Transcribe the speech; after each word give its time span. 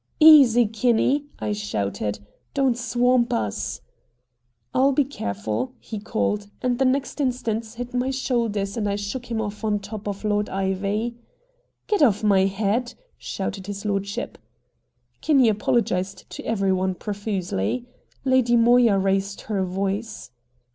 "Easy, 0.19 0.65
Kinney!" 0.65 1.25
I 1.37 1.51
shouted. 1.53 2.17
"Don't 2.55 2.75
swamp 2.75 3.31
us!" 3.31 3.81
"I'll 4.73 4.93
be 4.93 5.03
careful!" 5.05 5.73
he 5.79 5.99
called, 5.99 6.47
and 6.63 6.79
the 6.79 6.85
next 6.85 7.21
instant 7.21 7.65
hit 7.75 7.93
my 7.93 8.09
shoulders 8.09 8.75
and 8.75 8.89
I 8.89 8.95
shook 8.95 9.27
him 9.29 9.39
off 9.39 9.63
on 9.63 9.77
top 9.77 10.07
of 10.07 10.23
Lord 10.23 10.49
Ivy. 10.49 11.17
"Get 11.85 12.01
off 12.01 12.23
my 12.23 12.45
head!" 12.45 12.95
shouted 13.19 13.67
his 13.67 13.85
lordship. 13.85 14.39
Kinney 15.21 15.49
apologized 15.49 16.27
to 16.31 16.43
every 16.47 16.71
one 16.73 16.95
profusely. 16.95 17.85
Lady 18.25 18.55
Moya 18.55 18.97
raised 18.97 19.41
her 19.41 19.63
voice. 19.63 20.31